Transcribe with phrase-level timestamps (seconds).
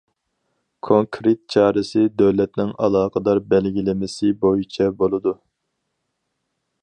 [0.85, 5.37] كونكرېت چارىسى دۆلەتنىڭ ئالاقىدار بەلگىلىمىسى بويىچە بولىدۇ.